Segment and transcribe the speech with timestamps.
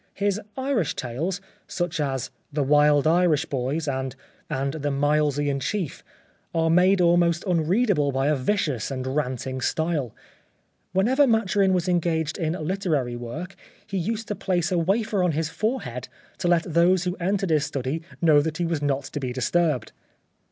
[0.15, 4.15] His Irish tales, such as' The Wild Irish Boys,' and'
[4.49, 6.03] The Milesian Chief,'
[6.55, 10.15] are made almost un readable by a vicious and ranting style.
[10.91, 15.33] When ever Maturin was engaged in literary work he used to place a wafer on
[15.33, 16.07] his forehead
[16.39, 19.91] to let those who entered his study know that he was not to be disturbed.